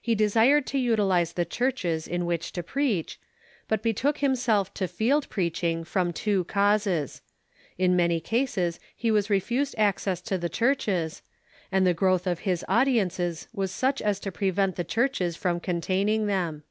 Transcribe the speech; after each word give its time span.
He 0.00 0.14
desired 0.14 0.64
to 0.68 0.78
utilize 0.78 1.32
the 1.32 1.44
churches 1.44 2.06
in 2.06 2.24
which 2.24 2.52
to 2.52 2.62
preach, 2.62 3.18
but 3.66 3.82
betook 3.82 4.18
himself 4.18 4.72
to 4.74 4.86
field 4.86 5.28
preaching 5.28 5.82
from 5.82 6.12
two 6.12 6.44
causes— 6.44 7.20
in 7.76 7.96
many 7.96 8.20
cases 8.20 8.78
he 8.94 9.10
was 9.10 9.28
refused 9.28 9.74
access 9.76 10.20
to 10.20 10.38
the 10.38 10.48
churches, 10.48 11.20
and 11.72 11.84
the 11.84 11.94
growth 11.94 12.28
of 12.28 12.38
his 12.46 12.64
audi 12.68 12.94
ences 12.94 13.48
was 13.52 13.72
such 13.72 14.00
as 14.00 14.20
to 14.20 14.30
prevent 14.30 14.76
the 14.76 14.84
churches 14.84 15.36
from 15.36 15.58
containing 15.58 16.28
them. 16.28 16.62